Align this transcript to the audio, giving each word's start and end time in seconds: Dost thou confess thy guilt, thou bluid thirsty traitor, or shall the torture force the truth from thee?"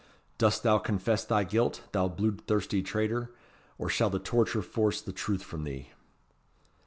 Dost 0.39 0.63
thou 0.63 0.79
confess 0.79 1.23
thy 1.23 1.43
guilt, 1.43 1.83
thou 1.91 2.07
bluid 2.07 2.47
thirsty 2.47 2.81
traitor, 2.81 3.35
or 3.77 3.87
shall 3.87 4.09
the 4.09 4.17
torture 4.17 4.63
force 4.63 4.99
the 4.99 5.11
truth 5.13 5.43
from 5.43 5.63
thee?" 5.63 5.89